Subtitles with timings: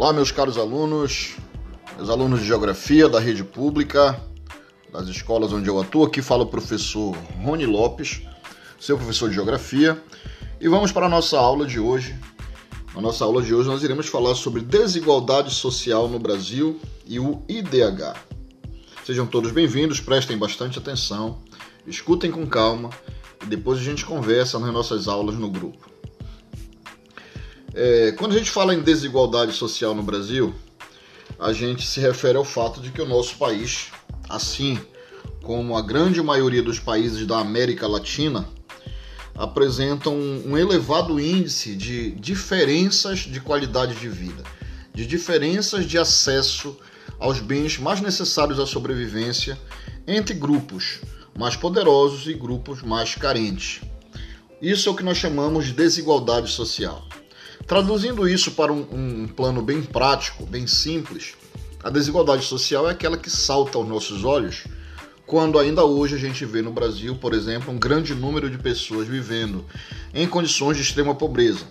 [0.00, 1.34] Olá, meus caros alunos,
[1.98, 4.18] meus alunos de Geografia da rede pública,
[4.90, 6.06] das escolas onde eu atuo.
[6.06, 8.22] Aqui fala o professor Rony Lopes,
[8.80, 10.02] seu professor de Geografia,
[10.58, 12.18] e vamos para a nossa aula de hoje.
[12.94, 17.42] Na nossa aula de hoje nós iremos falar sobre desigualdade social no Brasil e o
[17.46, 18.16] IDH.
[19.04, 21.40] Sejam todos bem-vindos, prestem bastante atenção,
[21.86, 22.88] escutem com calma
[23.42, 25.99] e depois a gente conversa nas nossas aulas no grupo.
[27.74, 30.54] É, quando a gente fala em desigualdade social no Brasil,
[31.38, 33.88] a gente se refere ao fato de que o nosso país,
[34.28, 34.78] assim
[35.42, 38.46] como a grande maioria dos países da América Latina,
[39.34, 44.42] apresentam um elevado índice de diferenças de qualidade de vida,
[44.92, 46.76] de diferenças de acesso
[47.18, 49.58] aos bens mais necessários à sobrevivência
[50.06, 51.00] entre grupos
[51.38, 53.80] mais poderosos e grupos mais carentes.
[54.60, 57.06] Isso é o que nós chamamos de desigualdade social.
[57.70, 61.34] Traduzindo isso para um, um plano bem prático, bem simples,
[61.84, 64.64] a desigualdade social é aquela que salta aos nossos olhos
[65.24, 69.06] quando ainda hoje a gente vê no Brasil, por exemplo, um grande número de pessoas
[69.06, 69.64] vivendo
[70.12, 71.64] em condições de extrema pobreza.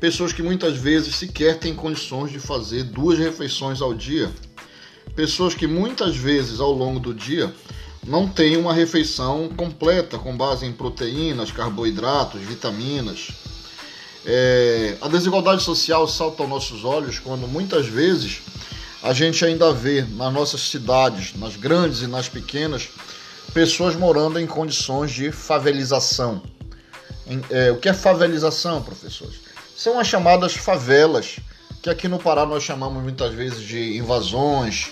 [0.00, 4.28] Pessoas que muitas vezes sequer têm condições de fazer duas refeições ao dia.
[5.14, 7.54] Pessoas que muitas vezes ao longo do dia
[8.04, 13.28] não têm uma refeição completa com base em proteínas, carboidratos, vitaminas.
[14.28, 18.40] É, a desigualdade social salta aos nossos olhos quando muitas vezes
[19.00, 22.88] a gente ainda vê nas nossas cidades, nas grandes e nas pequenas,
[23.54, 26.42] pessoas morando em condições de favelização.
[27.50, 29.36] É, o que é favelização, professores?
[29.76, 31.36] São as chamadas favelas,
[31.80, 34.90] que aqui no Pará nós chamamos muitas vezes de invasões,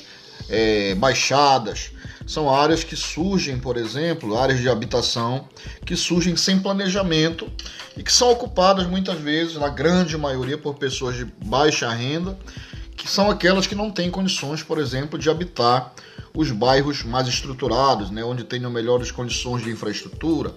[0.49, 1.91] é, baixadas.
[2.27, 5.49] São áreas que surgem, por exemplo, áreas de habitação
[5.85, 7.51] que surgem sem planejamento
[7.97, 12.39] e que são ocupadas muitas vezes, na grande maioria, por pessoas de baixa renda
[12.97, 15.93] que são aquelas que não têm condições, por exemplo, de habitar
[16.35, 20.55] os bairros mais estruturados, né, onde tenham melhores condições de infraestrutura,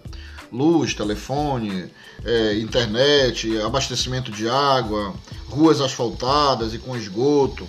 [0.52, 1.92] luz, telefone,
[2.24, 5.14] é, internet, abastecimento de água,
[5.48, 7.68] ruas asfaltadas e com esgoto.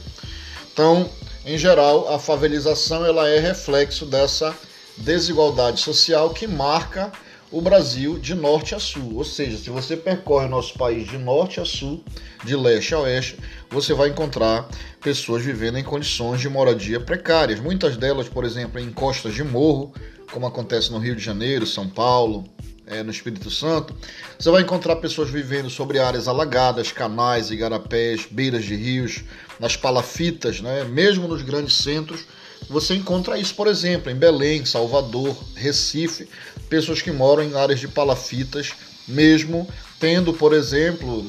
[0.73, 1.11] Então,
[1.49, 4.55] em geral, a favelização ela é reflexo dessa
[4.99, 7.11] desigualdade social que marca
[7.51, 9.17] o Brasil de norte a sul.
[9.17, 12.05] Ou seja, se você percorre o nosso país de norte a sul,
[12.45, 13.39] de leste a oeste,
[13.71, 14.69] você vai encontrar
[15.01, 17.59] pessoas vivendo em condições de moradia precárias.
[17.61, 19.95] Muitas delas, por exemplo, em costas de morro,
[20.31, 22.45] como acontece no Rio de Janeiro, São Paulo,
[22.89, 23.95] é, no Espírito Santo.
[24.39, 29.23] Você vai encontrar pessoas vivendo sobre áreas alagadas, canais, igarapés, beiras de rios,
[29.59, 30.85] nas palafitas, né?
[30.85, 32.25] mesmo nos grandes centros
[32.69, 36.29] você encontra isso, por exemplo, em Belém, Salvador, Recife,
[36.69, 38.73] pessoas que moram em áreas de palafitas,
[39.07, 39.67] mesmo
[39.99, 41.23] tendo, por exemplo,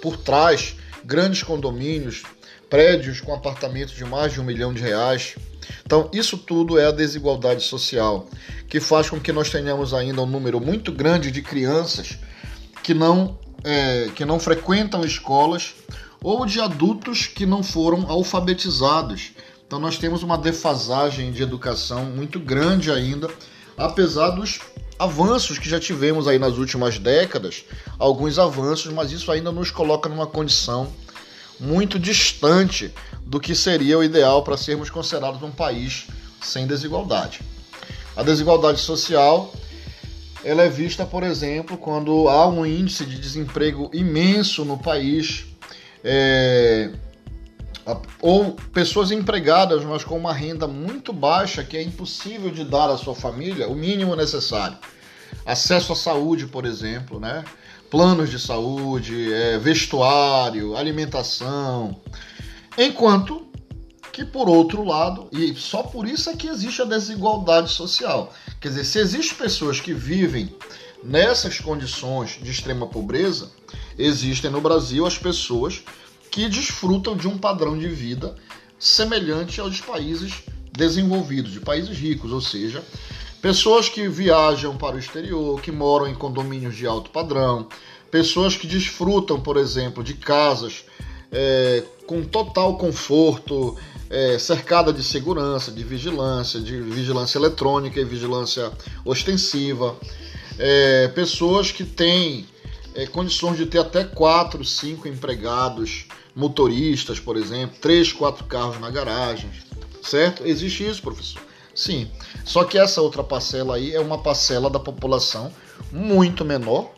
[0.00, 0.74] por trás
[1.04, 2.22] grandes condomínios,
[2.70, 5.36] prédios com apartamentos de mais de um milhão de reais.
[5.84, 8.28] Então, isso tudo é a desigualdade social,
[8.68, 12.18] que faz com que nós tenhamos ainda um número muito grande de crianças
[12.82, 15.74] que não, é, que não frequentam escolas
[16.22, 19.32] ou de adultos que não foram alfabetizados
[19.66, 23.28] então nós temos uma defasagem de educação muito grande ainda,
[23.76, 24.60] apesar dos
[24.96, 27.64] avanços que já tivemos aí nas últimas décadas,
[27.98, 30.88] alguns avanços, mas isso ainda nos coloca numa condição
[31.58, 36.06] muito distante do que seria o ideal para sermos considerados um país
[36.40, 37.40] sem desigualdade.
[38.14, 39.52] A desigualdade social
[40.44, 45.44] ela é vista, por exemplo, quando há um índice de desemprego imenso no país,
[46.08, 46.90] é,
[48.20, 52.96] ou pessoas empregadas, mas com uma renda muito baixa que é impossível de dar à
[52.96, 54.78] sua família o mínimo necessário.
[55.44, 57.44] Acesso à saúde, por exemplo, né?
[57.90, 62.00] planos de saúde, é, vestuário, alimentação.
[62.78, 63.46] Enquanto
[64.12, 68.32] que, por outro lado, e só por isso é que existe a desigualdade social.
[68.60, 70.54] Quer dizer, se existem pessoas que vivem
[71.02, 73.50] nessas condições de extrema pobreza,
[73.98, 75.82] existem no Brasil as pessoas
[76.30, 78.34] que desfrutam de um padrão de vida
[78.78, 80.34] semelhante aos países
[80.72, 82.84] desenvolvidos, de países ricos, ou seja,
[83.40, 87.68] pessoas que viajam para o exterior, que moram em condomínios de alto padrão,
[88.10, 90.84] pessoas que desfrutam, por exemplo, de casas
[91.32, 93.76] é, com total conforto,
[94.08, 98.70] é, cercada de segurança, de vigilância, de vigilância eletrônica e vigilância
[99.04, 99.96] ostensiva,
[100.58, 102.46] é, pessoas que têm
[102.96, 108.90] é, condições de ter até quatro, cinco empregados motoristas, por exemplo, três, quatro carros na
[108.90, 109.50] garagem,
[110.02, 110.46] certo?
[110.46, 111.42] Existe isso, professor?
[111.74, 112.10] Sim.
[112.44, 115.52] Só que essa outra parcela aí é uma parcela da população
[115.92, 116.90] muito menor,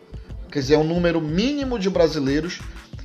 [0.53, 2.61] quer dizer, é um número mínimo de brasileiros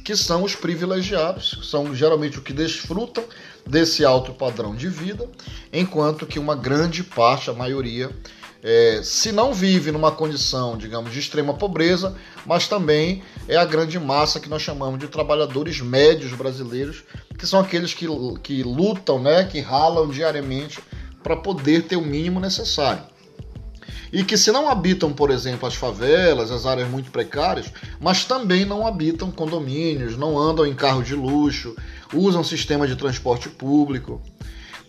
[0.05, 3.23] que são os privilegiados, são geralmente o que desfrutam
[3.65, 5.27] desse alto padrão de vida,
[5.71, 8.11] enquanto que uma grande parte, a maioria,
[8.63, 12.15] é, se não vive numa condição, digamos, de extrema pobreza,
[12.45, 17.03] mas também é a grande massa que nós chamamos de trabalhadores médios brasileiros,
[17.37, 18.07] que são aqueles que,
[18.41, 20.79] que lutam, né, que ralam diariamente
[21.21, 23.03] para poder ter o mínimo necessário.
[24.13, 27.65] E que se não habitam, por exemplo, as favelas, as áreas muito precárias,
[27.99, 31.75] mas também não habitam condomínios, não andam em carro de luxo,
[32.13, 34.21] usam sistema de transporte público.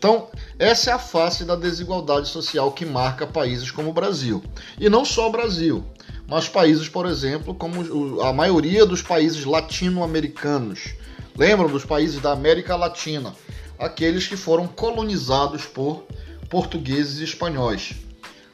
[0.04, 0.28] Então,
[0.58, 4.44] essa é a face da desigualdade social que marca países como o Brasil.
[4.78, 5.82] E não só o Brasil,
[6.28, 10.92] mas países, por exemplo, como a maioria dos países latino-americanos.
[11.34, 13.34] Lembram dos países da América Latina?
[13.78, 16.04] Aqueles que foram colonizados por
[16.50, 17.94] portugueses e espanhóis.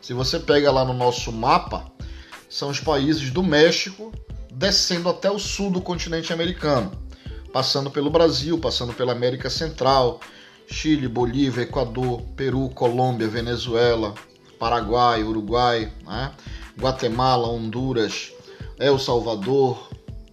[0.00, 1.90] Se você pega lá no nosso mapa,
[2.48, 4.12] são os países do México
[4.52, 6.92] descendo até o sul do continente americano,
[7.52, 10.20] passando pelo Brasil, passando pela América Central,
[10.70, 14.14] Chile, Bolívia, Equador, Peru, Colômbia, Venezuela,
[14.58, 16.32] Paraguai, Uruguai, né?
[16.78, 18.32] Guatemala, Honduras,
[18.78, 19.90] El Salvador,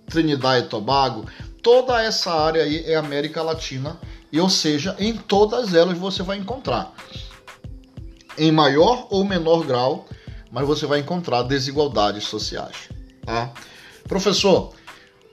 [0.09, 1.25] Trinidad e Tobago,
[1.61, 3.99] toda essa área aí é América Latina,
[4.31, 6.93] e ou seja, em todas elas você vai encontrar,
[8.37, 10.07] em maior ou menor grau,
[10.51, 12.89] mas você vai encontrar desigualdades sociais.
[13.25, 13.51] Tá?
[14.07, 14.73] Professor,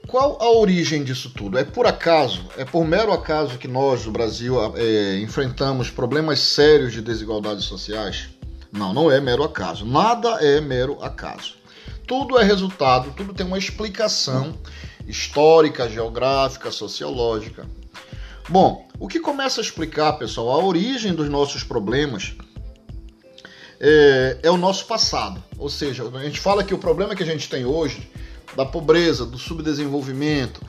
[0.07, 1.59] qual a origem disso tudo?
[1.59, 2.45] É por acaso?
[2.57, 8.29] É por mero acaso que nós, no Brasil, é, enfrentamos problemas sérios de desigualdades sociais?
[8.71, 9.87] Não, não é mero acaso.
[9.87, 11.55] Nada é mero acaso.
[12.07, 14.59] Tudo é resultado, tudo tem uma explicação
[15.07, 17.67] histórica, geográfica, sociológica.
[18.49, 22.35] Bom, o que começa a explicar, pessoal, a origem dos nossos problemas
[23.81, 25.43] é, é o nosso passado.
[25.57, 28.07] Ou seja, a gente fala que o problema que a gente tem hoje
[28.57, 30.61] da pobreza, do subdesenvolvimento,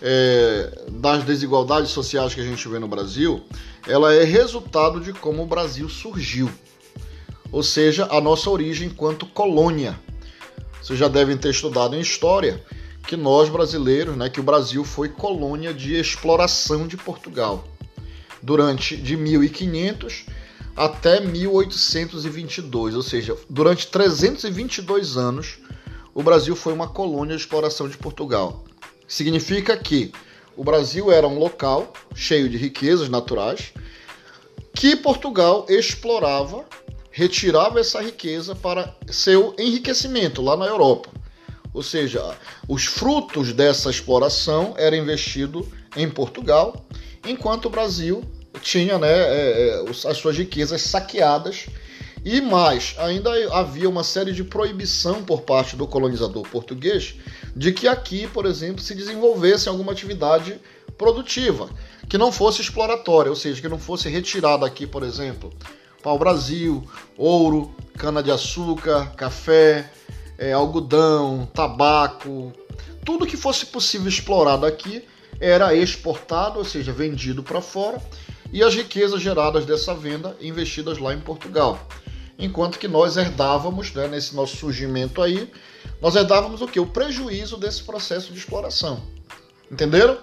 [0.00, 3.42] é, das desigualdades sociais que a gente vê no Brasil,
[3.86, 6.50] ela é resultado de como o Brasil surgiu.
[7.50, 9.98] Ou seja, a nossa origem enquanto colônia.
[10.82, 12.62] Vocês já devem ter estudado em história
[13.06, 17.64] que nós brasileiros, né, que o Brasil foi colônia de exploração de Portugal
[18.42, 20.26] durante de 1500
[20.76, 25.58] até 1822, ou seja, durante 322 anos
[26.14, 28.64] o Brasil foi uma colônia de exploração de Portugal.
[29.08, 30.12] Significa que
[30.56, 33.72] o Brasil era um local cheio de riquezas naturais
[34.72, 36.64] que Portugal explorava,
[37.10, 41.10] retirava essa riqueza para seu enriquecimento lá na Europa.
[41.72, 42.36] Ou seja,
[42.68, 45.66] os frutos dessa exploração eram investidos
[45.96, 46.84] em Portugal,
[47.26, 48.22] enquanto o Brasil
[48.62, 51.66] tinha né, é, é as suas riquezas saqueadas
[52.24, 57.16] e mais, ainda havia uma série de proibição por parte do colonizador português
[57.54, 60.58] de que aqui, por exemplo, se desenvolvesse alguma atividade
[60.96, 61.68] produtiva,
[62.08, 65.52] que não fosse exploratória, ou seja, que não fosse retirada aqui, por exemplo,
[66.02, 66.82] para o Brasil,
[67.18, 69.90] ouro, cana-de-açúcar, café,
[70.38, 72.52] é, algodão, tabaco,
[73.04, 75.04] tudo que fosse possível explorado aqui
[75.38, 78.00] era exportado, ou seja, vendido para fora,
[78.50, 81.78] e as riquezas geradas dessa venda investidas lá em Portugal
[82.38, 85.50] enquanto que nós herdávamos, né, nesse nosso surgimento aí,
[86.00, 86.80] nós herdávamos o que?
[86.80, 89.02] O prejuízo desse processo de exploração.
[89.70, 90.18] Entenderam?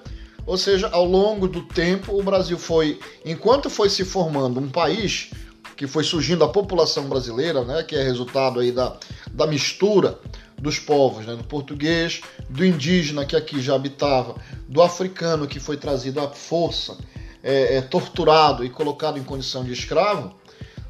[0.45, 5.29] Ou seja, ao longo do tempo, o Brasil foi, enquanto foi se formando um país,
[5.75, 8.97] que foi surgindo a população brasileira, né, que é resultado aí da,
[9.31, 10.19] da mistura
[10.57, 14.35] dos povos, né, do português, do indígena que aqui já habitava,
[14.67, 16.97] do africano que foi trazido à força,
[17.43, 20.35] é, é, torturado e colocado em condição de escravo,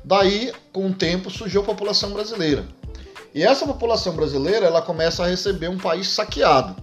[0.03, 2.65] Daí, com o tempo, surgiu a população brasileira.
[3.33, 6.75] E essa população brasileira ela começa a receber um país saqueado,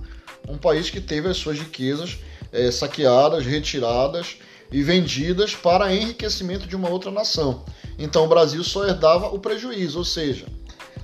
[0.49, 2.19] um país que teve as suas riquezas
[2.53, 4.39] é, saqueadas, retiradas
[4.73, 7.65] e vendidas para enriquecimento de uma outra nação.
[7.99, 10.47] Então o Brasil só herdava o prejuízo, ou seja,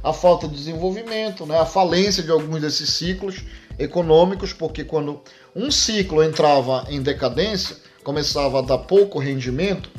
[0.02, 3.42] a falta de desenvolvimento, né, a falência de alguns desses ciclos
[3.78, 5.20] econômicos, porque quando
[5.54, 9.90] um ciclo entrava em decadência, começava a dar pouco rendimento,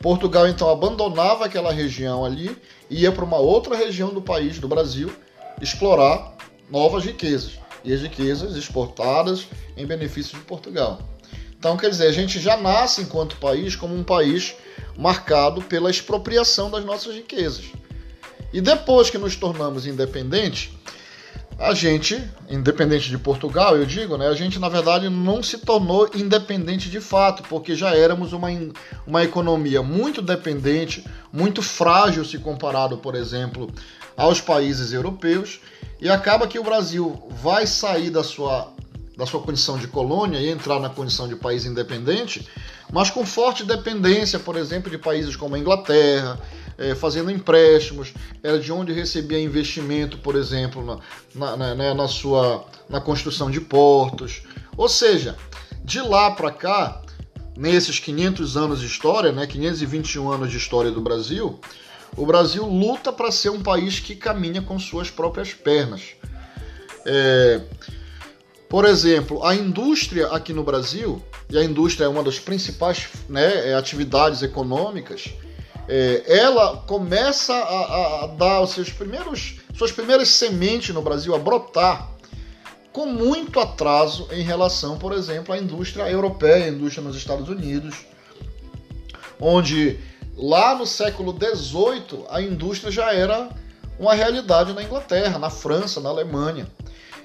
[0.00, 2.56] Portugal então abandonava aquela região ali
[2.88, 5.12] e ia para uma outra região do país, do Brasil,
[5.60, 6.36] explorar
[6.70, 7.58] novas riquezas.
[7.84, 11.00] E as riquezas exportadas em benefício de Portugal.
[11.58, 14.54] Então, quer dizer, a gente já nasce enquanto país como um país
[14.96, 17.66] marcado pela expropriação das nossas riquezas.
[18.52, 20.70] E depois que nos tornamos independentes,
[21.60, 26.08] a gente, independente de Portugal, eu digo, né, a gente na verdade não se tornou
[26.14, 28.48] independente de fato, porque já éramos uma,
[29.06, 33.70] uma economia muito dependente, muito frágil se comparado, por exemplo,
[34.16, 35.60] aos países europeus,
[36.00, 38.72] e acaba que o Brasil vai sair da sua,
[39.14, 42.48] da sua condição de colônia e entrar na condição de país independente,
[42.90, 46.40] mas com forte dependência, por exemplo, de países como a Inglaterra,
[46.80, 50.98] é, fazendo empréstimos, era de onde recebia investimento, por exemplo, na,
[51.34, 54.42] na, na, né, na sua na construção de portos.
[54.76, 55.36] Ou seja,
[55.84, 57.02] de lá para cá,
[57.56, 61.60] nesses 500 anos de história, né, 521 anos de história do Brasil,
[62.16, 66.02] o Brasil luta para ser um país que caminha com suas próprias pernas.
[67.04, 67.60] É,
[68.68, 73.74] por exemplo, a indústria aqui no Brasil, e a indústria é uma das principais né,
[73.74, 75.30] atividades econômicas,
[75.92, 81.38] é, ela começa a, a, dar os seus primeiros, suas primeiras sementes no Brasil, a
[81.38, 82.08] brotar,
[82.92, 88.06] com muito atraso em relação, por exemplo, à indústria europeia, à indústria nos Estados Unidos,
[89.40, 89.98] onde
[90.36, 93.50] lá no século XVIII a indústria já era
[93.98, 96.70] uma realidade na Inglaterra, na França, na Alemanha.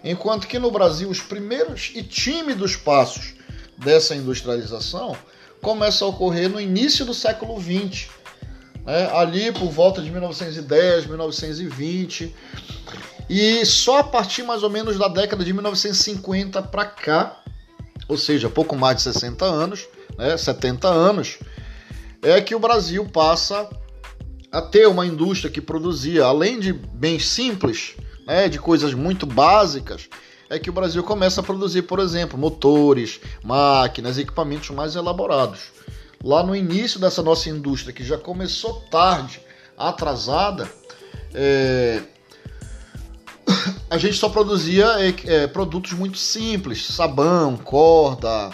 [0.04, 3.36] Enquanto que no Brasil os primeiros e tímidos passos
[3.78, 5.16] dessa industrialização
[5.62, 8.08] começam a ocorrer no início do século XX,
[8.86, 12.36] né, ali por volta de 1910, 1920.
[13.30, 17.42] E só a partir mais ou menos da década de 1950 para cá,
[18.08, 19.88] ou seja, pouco mais de 60 anos,
[20.18, 21.40] né, 70 anos,
[22.22, 23.68] é que o Brasil passa
[24.52, 27.96] a ter uma indústria que produzia, além de bens simples,
[28.28, 30.08] né, de coisas muito básicas,
[30.48, 35.74] é que o Brasil começa a produzir, por exemplo, motores, máquinas, equipamentos mais elaborados
[36.26, 39.40] lá no início dessa nossa indústria, que já começou tarde,
[39.78, 40.68] atrasada,
[41.32, 42.02] é,
[43.88, 48.50] a gente só produzia é, é, produtos muito simples, sabão, corda,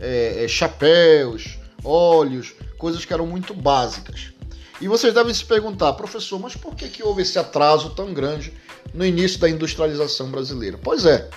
[0.00, 4.32] é, é, chapéus, óleos, coisas que eram muito básicas.
[4.80, 8.52] E vocês devem se perguntar, professor, mas por que, que houve esse atraso tão grande
[8.92, 10.76] no início da industrialização brasileira?
[10.82, 11.30] Pois é,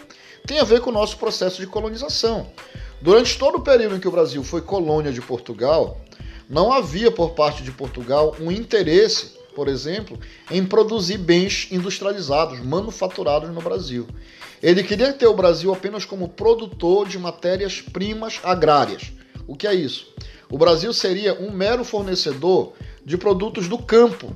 [0.48, 2.50] tem a ver com o nosso processo de colonização.
[3.02, 6.02] Durante todo o período em que o Brasil foi colônia de Portugal,
[6.50, 10.18] não havia por parte de Portugal um interesse, por exemplo,
[10.50, 14.08] em produzir bens industrializados, manufaturados no Brasil.
[14.62, 19.12] Ele queria ter o Brasil apenas como produtor de matérias-primas agrárias.
[19.48, 20.08] O que é isso?
[20.50, 22.74] O Brasil seria um mero fornecedor
[23.04, 24.36] de produtos do campo,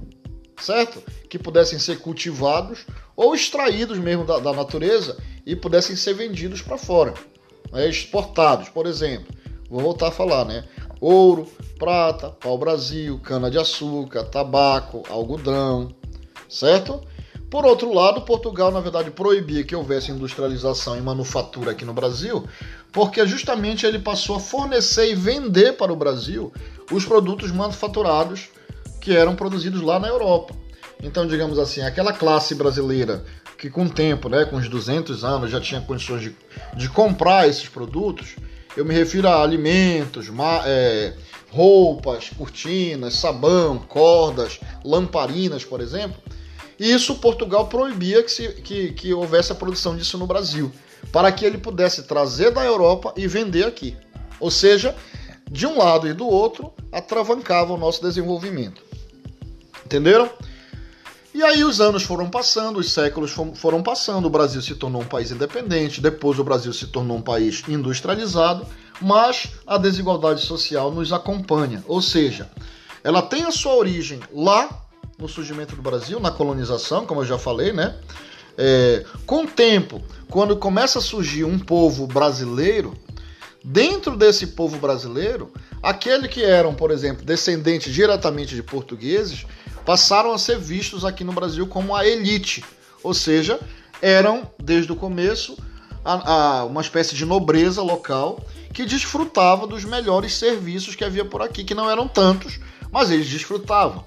[0.60, 1.02] certo?
[1.30, 2.86] Que pudessem ser cultivados
[3.16, 7.14] ou extraídos mesmo da, da natureza e pudessem ser vendidos para fora
[7.74, 9.34] exportados, por exemplo,
[9.70, 10.64] vou voltar a falar, né?
[11.00, 11.48] Ouro,
[11.78, 15.94] prata, pau-brasil, cana-de-açúcar, tabaco, algodão,
[16.50, 17.02] certo?
[17.50, 22.48] Por outro lado, Portugal, na verdade, proibia que houvesse industrialização e manufatura aqui no Brasil,
[22.92, 26.54] porque justamente ele passou a fornecer e vender para o Brasil
[26.92, 28.50] os produtos manufaturados
[29.02, 30.54] que eram produzidos lá na Europa.
[31.02, 33.24] Então, digamos assim, aquela classe brasileira
[33.60, 36.36] que com o tempo, né, com os 200 anos, já tinha condições de,
[36.78, 38.38] de comprar esses produtos.
[38.76, 40.28] Eu me refiro a alimentos,
[40.66, 41.14] é,
[41.52, 46.18] roupas, cortinas, sabão, cordas, lamparinas, por exemplo.
[46.80, 50.72] E isso Portugal proibia que, se, que, que houvesse a produção disso no Brasil,
[51.12, 53.98] para que ele pudesse trazer da Europa e vender aqui.
[54.40, 54.96] Ou seja,
[55.52, 58.82] de um lado e do outro, atravancava o nosso desenvolvimento.
[59.86, 60.30] Entenderam?
[61.40, 65.06] E aí os anos foram passando, os séculos foram passando, o Brasil se tornou um
[65.06, 68.68] país independente, depois o Brasil se tornou um país industrializado,
[69.00, 72.50] mas a desigualdade social nos acompanha, ou seja,
[73.06, 74.84] ela tem a sua origem lá
[75.18, 77.96] no surgimento do Brasil, na colonização, como eu já falei, né?
[78.58, 82.94] É, com o tempo, quando começa a surgir um povo brasileiro,
[83.64, 85.52] dentro desse povo brasileiro,
[85.82, 89.46] aquele que eram, por exemplo, descendentes diretamente de portugueses,
[89.86, 92.64] passaram a ser vistos aqui no Brasil como a elite,
[93.04, 93.60] ou seja,
[94.02, 95.58] eram desde o começo
[96.04, 101.42] a, a, uma espécie de nobreza local que desfrutava dos melhores serviços que havia por
[101.42, 102.60] aqui, que não eram tantos,
[102.92, 104.06] mas eles desfrutavam.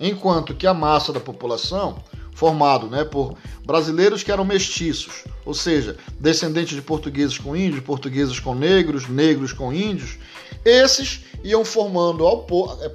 [0.00, 2.02] Enquanto que a massa da população,
[2.38, 8.38] formado né, por brasileiros que eram mestiços, ou seja, descendentes de portugueses com índios, portugueses
[8.38, 10.18] com negros, negros com índios,
[10.64, 12.46] esses iam formando ao,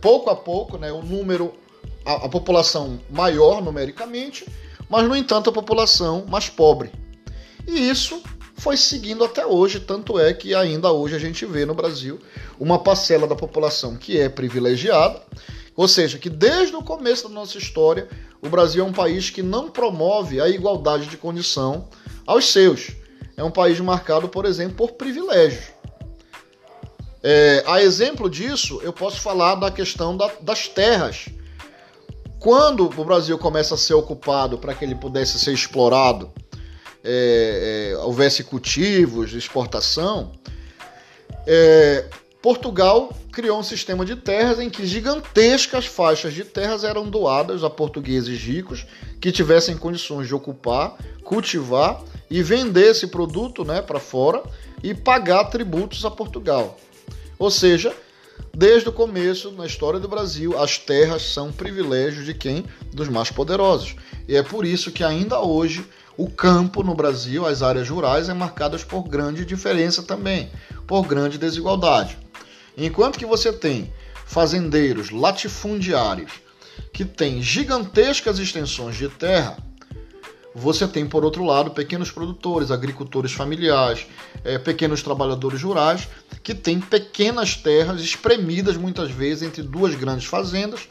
[0.01, 1.53] pouco a pouco né, o número
[2.05, 4.47] a, a população maior numericamente,
[4.89, 6.89] mas no entanto a população mais pobre.
[7.67, 8.23] E isso
[8.55, 12.17] foi seguindo até hoje, tanto é que ainda hoje a gente vê no Brasil
[12.57, 15.21] uma parcela da população que é privilegiada,
[15.75, 18.07] ou seja, que desde o começo da nossa história
[18.43, 21.87] o Brasil é um país que não promove a igualdade de condição
[22.27, 22.91] aos seus.
[23.37, 25.65] É um país marcado, por exemplo, por privilégios.
[27.23, 31.29] É, a exemplo disso, eu posso falar da questão da, das terras
[32.37, 36.29] quando o Brasil começa a ser ocupado para que ele pudesse ser explorado
[37.01, 40.33] é, é, houvesse cultivos, exportação,
[41.47, 42.05] é,
[42.43, 47.69] Portugal criou um sistema de terras em que gigantescas faixas de terras eram doadas a
[47.69, 48.85] portugueses ricos
[49.21, 54.43] que tivessem condições de ocupar, cultivar e vender esse produto né, para fora
[54.83, 56.77] e pagar tributos a Portugal.
[57.39, 57.95] Ou seja,
[58.53, 62.65] desde o começo na história do Brasil, as terras são privilégio de quem?
[62.93, 63.95] Dos mais poderosos.
[64.27, 65.85] E é por isso que ainda hoje
[66.17, 70.51] o campo no Brasil, as áreas rurais, é marcadas por grande diferença também,
[70.85, 72.22] por grande desigualdade.
[72.77, 73.93] Enquanto que você tem
[74.25, 76.31] fazendeiros latifundiários
[76.91, 79.57] que têm gigantescas extensões de terra,
[80.55, 84.05] você tem, por outro lado, pequenos produtores, agricultores familiares,
[84.43, 86.07] é, pequenos trabalhadores rurais,
[86.43, 90.87] que têm pequenas terras espremidas muitas vezes entre duas grandes fazendas.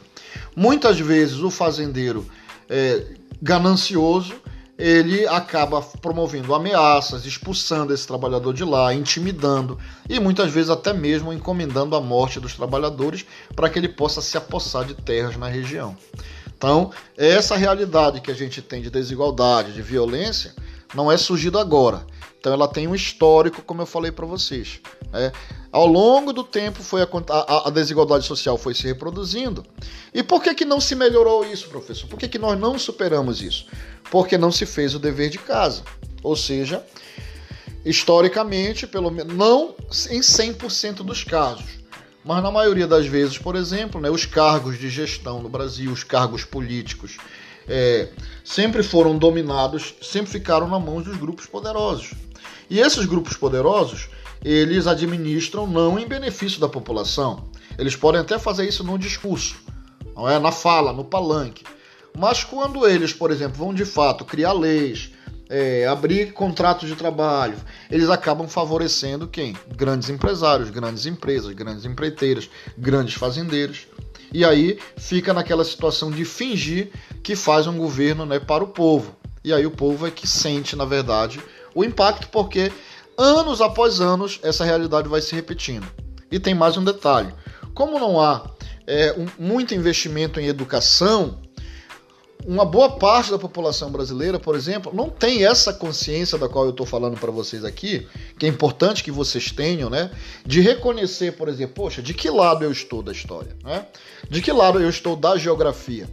[0.55, 2.27] Muitas vezes o fazendeiro
[2.69, 3.05] é,
[3.41, 4.33] ganancioso
[4.77, 9.77] ele acaba promovendo ameaças, expulsando esse trabalhador de lá, intimidando
[10.09, 13.25] e muitas vezes até mesmo encomendando a morte dos trabalhadores
[13.55, 15.95] para que ele possa se apossar de terras na região.
[16.57, 20.53] Então, essa realidade que a gente tem de desigualdade, de violência,
[20.95, 22.05] não é surgido agora.
[22.43, 24.81] Então, ela tem um histórico, como eu falei para vocês.
[25.13, 25.31] Né?
[25.71, 29.65] Ao longo do tempo, foi a, a, a, desigualdade social foi se reproduzindo.
[30.13, 32.05] E por que, que não se melhorou isso, professor?
[32.09, 33.65] Por que, que nós não superamos isso?
[34.11, 35.83] Porque não se fez o dever de casa.
[36.21, 36.85] Ou seja,
[37.85, 39.73] historicamente, pelo menos, não
[40.09, 41.81] em 100% dos casos
[42.25, 46.05] mas na maioria das vezes, por exemplo, né, os cargos de gestão no Brasil, os
[46.05, 47.17] cargos políticos,
[47.67, 48.09] é,
[48.45, 52.11] sempre foram dominados, sempre ficaram na mão dos grupos poderosos.
[52.73, 54.09] E esses grupos poderosos,
[54.43, 57.43] eles administram não em benefício da população.
[57.77, 59.57] Eles podem até fazer isso no discurso,
[60.15, 61.63] não é na fala, no palanque.
[62.17, 65.11] Mas quando eles, por exemplo, vão de fato criar leis,
[65.47, 67.57] é, abrir contratos de trabalho,
[67.91, 69.55] eles acabam favorecendo quem?
[69.77, 73.85] Grandes empresários, grandes empresas, grandes empreiteiras, grandes fazendeiros.
[74.33, 79.15] E aí fica naquela situação de fingir que faz um governo né, para o povo.
[79.43, 81.39] E aí o povo é que sente, na verdade,
[81.73, 82.71] o impacto, porque
[83.17, 85.87] anos após anos essa realidade vai se repetindo.
[86.31, 87.33] E tem mais um detalhe:
[87.73, 88.49] como não há
[88.87, 91.39] é, um, muito investimento em educação,
[92.45, 96.71] uma boa parte da população brasileira, por exemplo, não tem essa consciência da qual eu
[96.71, 98.07] estou falando para vocês aqui,
[98.37, 100.11] que é importante que vocês tenham, né?
[100.45, 103.85] De reconhecer, por exemplo, poxa, de que lado eu estou da história, né?
[104.29, 106.07] De que lado eu estou da geografia?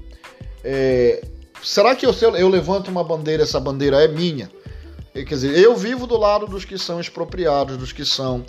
[0.62, 1.24] É,
[1.62, 4.50] será que eu, eu levanto uma bandeira, essa bandeira é minha?
[5.12, 8.44] Quer dizer, eu vivo do lado dos que são expropriados, dos que são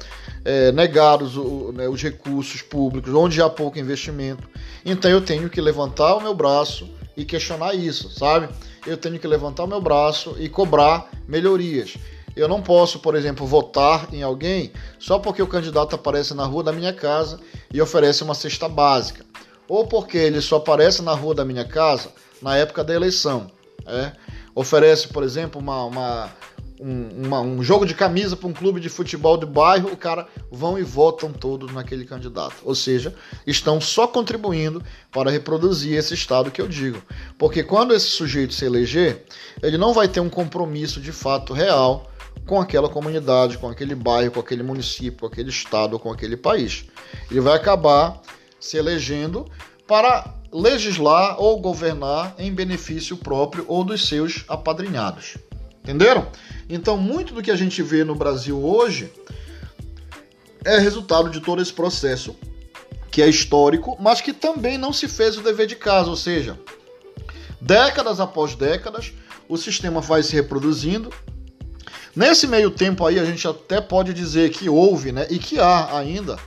[0.46, 4.48] é, negados o, né, os recursos públicos, onde há pouco investimento.
[4.86, 8.48] Então eu tenho que levantar o meu braço e questionar isso, sabe?
[8.86, 11.98] Eu tenho que levantar o meu braço e cobrar melhorias.
[12.36, 16.64] Eu não posso, por exemplo, votar em alguém só porque o candidato aparece na rua
[16.64, 17.40] da minha casa
[17.74, 19.26] e oferece uma cesta básica,
[19.68, 23.52] ou porque ele só aparece na rua da minha casa na época da eleição.
[23.86, 24.12] É?
[24.54, 26.30] Oferece, por exemplo, uma, uma
[26.82, 30.28] um, uma, um jogo de camisa para um clube de futebol de bairro, o cara
[30.52, 32.56] vão e votam todos naquele candidato.
[32.64, 33.14] Ou seja,
[33.46, 37.02] estão só contribuindo para reproduzir esse estado que eu digo.
[37.38, 39.24] Porque quando esse sujeito se eleger,
[39.62, 42.12] ele não vai ter um compromisso de fato real
[42.48, 46.86] com aquela comunidade, com aquele bairro, com aquele município, com aquele estado, com aquele país.
[47.30, 48.20] Ele vai acabar
[48.60, 49.46] se elegendo
[49.88, 55.38] para legislar ou governar em benefício próprio ou dos seus apadrinhados.
[55.84, 56.28] Entenderam?
[56.70, 59.12] Então, muito do que a gente vê no Brasil hoje
[60.64, 62.36] é resultado de todo esse processo,
[63.10, 66.58] que é histórico, mas que também não se fez o dever de casa, ou seja,
[67.60, 69.12] décadas após décadas,
[69.50, 71.12] o sistema vai se reproduzindo.
[72.16, 75.98] Nesse meio tempo aí, a gente até pode dizer que houve, né, e que há
[75.98, 76.38] ainda,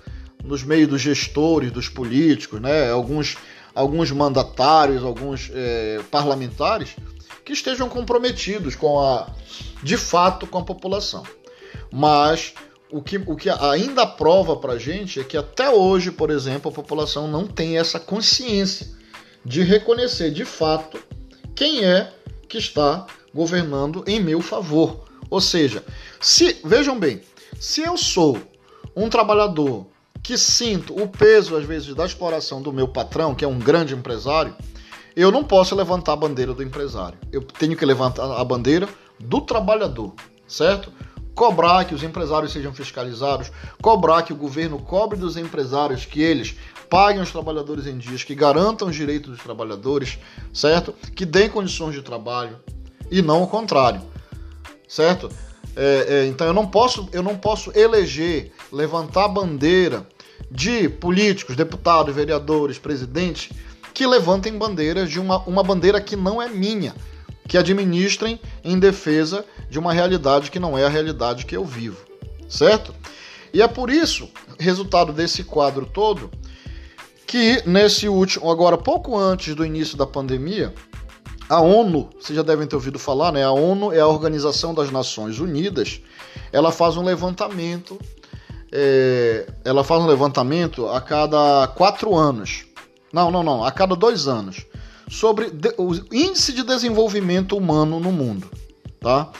[0.43, 3.37] nos meios dos gestores, dos políticos, né, alguns,
[3.75, 6.97] alguns mandatários, alguns é, parlamentares,
[7.45, 9.29] que estejam comprometidos com a,
[9.83, 11.23] de fato, com a população.
[11.93, 12.55] Mas
[12.91, 16.71] o que, o que ainda prova para a gente é que até hoje, por exemplo,
[16.71, 18.89] a população não tem essa consciência
[19.45, 20.99] de reconhecer de fato
[21.55, 22.13] quem é
[22.49, 25.05] que está governando em meu favor.
[25.29, 25.85] Ou seja,
[26.21, 27.21] se vejam bem,
[27.59, 28.39] se eu sou
[28.95, 29.87] um trabalhador
[30.23, 33.95] que sinto o peso às vezes da exploração do meu patrão, que é um grande
[33.95, 34.57] empresário,
[35.17, 37.19] eu não posso levantar a bandeira do empresário.
[37.31, 40.13] Eu tenho que levantar a bandeira do trabalhador,
[40.47, 40.93] certo?
[41.35, 43.51] Cobrar que os empresários sejam fiscalizados,
[43.83, 46.57] cobrar que o governo cobre dos empresários que eles
[46.89, 50.19] paguem os trabalhadores em dias, que garantam os direitos dos trabalhadores,
[50.53, 50.93] certo?
[51.15, 52.59] Que deem condições de trabalho
[53.11, 54.01] e não o contrário.
[54.89, 55.29] certo?
[55.77, 60.07] É, é, então eu não posso, eu não posso eleger, levantar bandeira
[60.51, 63.51] de políticos, deputados, vereadores, presidentes
[63.95, 66.95] que levantem bandeiras de uma, uma bandeira que não é minha,
[67.49, 72.05] que administrem em defesa de uma realidade que não é a realidade que eu vivo,
[72.49, 72.93] certo?
[73.53, 74.29] E é por isso,
[74.59, 76.29] resultado desse quadro todo,
[77.25, 80.75] que nesse último, agora pouco antes do início da pandemia,
[81.49, 83.45] a ONU, vocês já devem ter ouvido falar, né?
[83.45, 86.01] A ONU é a Organização das Nações Unidas.
[86.51, 87.99] Ela faz um levantamento,
[88.73, 92.65] é, ela faz um levantamento a cada quatro anos.
[93.15, 94.67] Não, não, não, a cada dois anos
[95.09, 98.51] sobre o índice de desenvolvimento humano no mundo,
[98.99, 99.31] tá?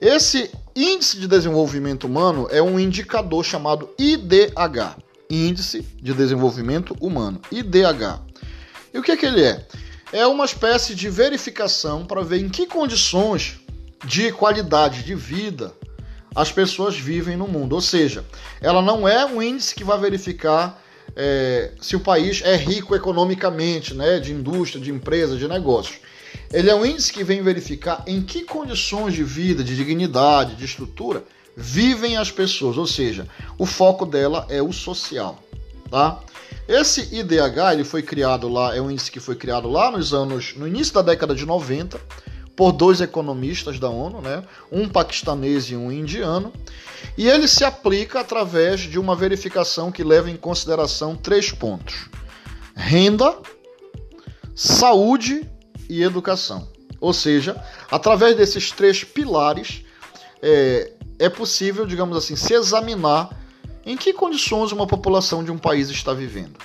[0.00, 4.96] Esse índice de desenvolvimento humano é um indicador chamado IDH,
[5.28, 8.20] Índice de Desenvolvimento Humano, IDH.
[8.92, 9.66] E o que, é que ele é?
[10.12, 13.58] É uma espécie de verificação para ver em que condições
[14.04, 15.74] de qualidade de vida
[16.36, 17.74] as pessoas vivem no mundo.
[17.74, 18.24] Ou seja,
[18.60, 20.83] ela não é um índice que vai verificar
[21.16, 25.98] é, se o país é rico economicamente, né, de indústria, de empresa, de negócios.
[26.52, 30.64] Ele é um índice que vem verificar em que condições de vida, de dignidade, de
[30.64, 31.22] estrutura
[31.56, 35.38] vivem as pessoas, ou seja, o foco dela é o social,
[35.90, 36.20] tá?
[36.66, 40.54] Esse IDH, ele foi criado lá, é um índice que foi criado lá nos anos,
[40.56, 42.00] no início da década de 90,
[42.56, 44.44] por dois economistas da ONU, né?
[44.70, 46.52] um paquistanês e um indiano,
[47.16, 52.08] e ele se aplica através de uma verificação que leva em consideração três pontos:
[52.74, 53.36] renda,
[54.54, 55.48] saúde
[55.88, 56.68] e educação.
[57.00, 59.84] Ou seja, através desses três pilares
[60.40, 63.30] é, é possível, digamos assim, se examinar
[63.84, 66.58] em que condições uma população de um país está vivendo.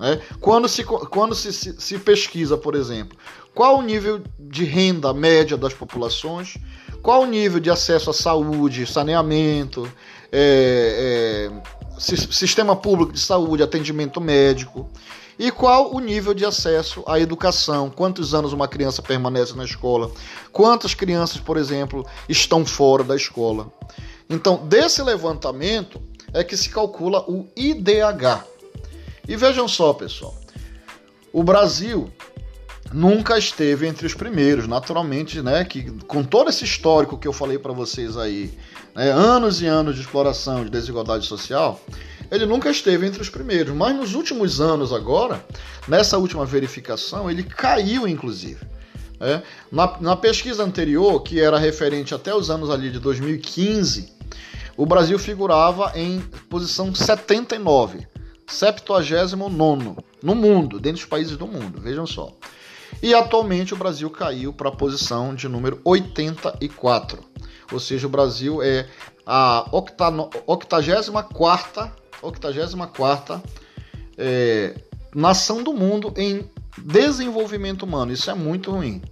[0.00, 0.20] Né?
[0.40, 3.16] Quando, se, quando se, se, se pesquisa, por exemplo,
[3.56, 6.58] qual o nível de renda média das populações,
[7.02, 9.90] qual o nível de acesso à saúde, saneamento,
[10.30, 14.86] é, é, sistema público de saúde, atendimento médico,
[15.38, 20.10] e qual o nível de acesso à educação, quantos anos uma criança permanece na escola,
[20.52, 23.72] quantas crianças, por exemplo, estão fora da escola.
[24.28, 25.98] Então, desse levantamento
[26.34, 28.44] é que se calcula o IDH,
[29.26, 30.34] e vejam só, pessoal,
[31.32, 32.12] o Brasil
[32.92, 35.64] nunca esteve entre os primeiros, naturalmente, né?
[35.64, 38.52] Que com todo esse histórico que eu falei para vocês aí,
[38.94, 41.80] né, anos e anos de exploração, de desigualdade social,
[42.30, 43.74] ele nunca esteve entre os primeiros.
[43.74, 45.44] Mas nos últimos anos agora,
[45.86, 48.60] nessa última verificação, ele caiu, inclusive.
[49.18, 49.42] Né?
[49.70, 54.12] Na, na pesquisa anterior, que era referente até os anos ali de 2015,
[54.76, 56.20] o Brasil figurava em
[56.50, 58.06] posição 79.
[58.46, 62.32] 79 no mundo, dentro dos países do mundo, vejam só.
[63.02, 67.18] E atualmente o Brasil caiu para a posição de número 84.
[67.72, 68.88] Ou seja, o Brasil é
[69.26, 70.30] a 84
[72.22, 73.42] 84
[74.18, 74.74] é,
[75.14, 78.12] nação do mundo em desenvolvimento humano.
[78.12, 79.02] Isso é muito ruim.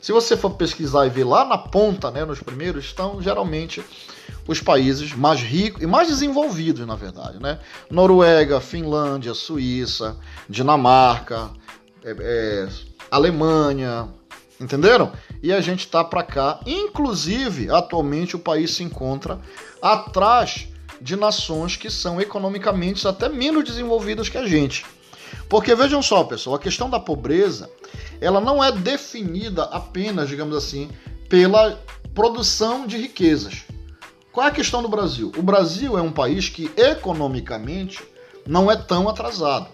[0.00, 3.82] Se você for pesquisar e ver lá na ponta, né, nos primeiros, estão geralmente
[4.46, 7.58] os países mais ricos e mais desenvolvidos, na verdade, né?
[7.90, 10.16] Noruega, Finlândia, Suíça,
[10.48, 11.50] Dinamarca,
[12.04, 12.68] é, é,
[13.10, 14.08] Alemanha,
[14.60, 15.12] entenderam?
[15.42, 16.60] E a gente tá para cá.
[16.66, 19.40] Inclusive, atualmente o país se encontra
[19.80, 20.68] atrás
[21.00, 24.84] de nações que são economicamente até menos desenvolvidas que a gente.
[25.48, 27.70] Porque vejam só, pessoal, a questão da pobreza,
[28.20, 30.90] ela não é definida apenas, digamos assim,
[31.28, 31.78] pela
[32.14, 33.64] produção de riquezas.
[34.32, 35.32] Qual é a questão do Brasil?
[35.36, 38.02] O Brasil é um país que economicamente
[38.46, 39.68] não é tão atrasado.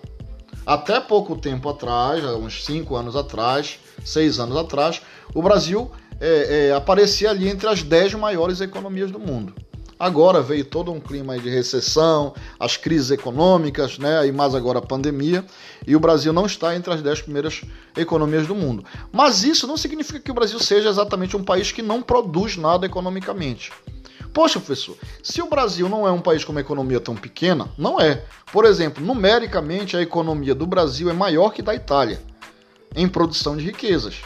[0.66, 5.02] Até pouco tempo atrás, uns 5 anos atrás, 6 anos atrás,
[5.34, 9.54] o Brasil é, é, aparecia ali entre as 10 maiores economias do mundo.
[9.98, 14.82] Agora veio todo um clima de recessão, as crises econômicas, né, e mais agora a
[14.82, 15.44] pandemia,
[15.86, 17.62] e o Brasil não está entre as 10 primeiras
[17.96, 18.84] economias do mundo.
[19.12, 22.86] Mas isso não significa que o Brasil seja exatamente um país que não produz nada
[22.86, 23.70] economicamente.
[24.34, 28.00] Poxa, professor, se o Brasil não é um país com uma economia tão pequena, não
[28.00, 28.24] é.
[28.52, 32.20] Por exemplo, numericamente a economia do Brasil é maior que da Itália
[32.96, 34.16] em produção de riquezas.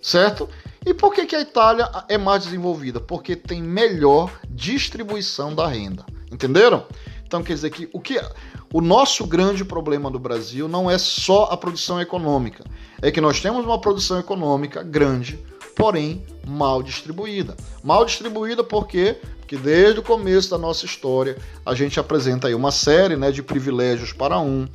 [0.00, 0.48] Certo?
[0.84, 3.00] E por que, que a Itália é mais desenvolvida?
[3.00, 6.06] Porque tem melhor distribuição da renda.
[6.32, 6.86] Entenderam?
[7.26, 8.18] Então quer dizer que o que
[8.72, 12.64] o nosso grande problema do Brasil não é só a produção econômica,
[13.02, 15.38] é que nós temos uma produção econômica grande,
[15.76, 17.56] porém mal distribuída.
[17.82, 22.70] Mal distribuída porque que desde o começo da nossa história a gente apresenta aí uma
[22.70, 24.66] série né, de privilégios para um,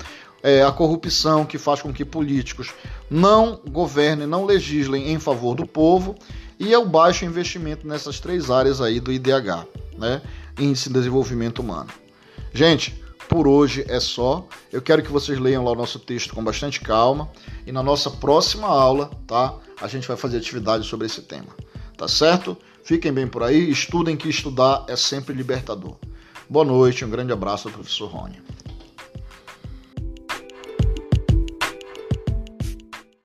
[0.43, 2.73] é, a corrupção que faz com que políticos
[3.09, 6.15] não governem, não legislem em favor do povo
[6.59, 9.65] e é o baixo investimento nessas três áreas aí do IDH,
[9.97, 10.21] né?
[10.59, 11.89] Índice de Desenvolvimento Humano.
[12.53, 14.47] Gente, por hoje é só.
[14.71, 17.29] Eu quero que vocês leiam lá o nosso texto com bastante calma
[17.65, 19.55] e na nossa próxima aula, tá?
[19.81, 21.55] A gente vai fazer atividade sobre esse tema.
[21.97, 22.57] Tá certo?
[22.83, 25.97] Fiquem bem por aí, estudem que estudar é sempre libertador.
[26.49, 28.41] Boa noite, um grande abraço do professor Rony.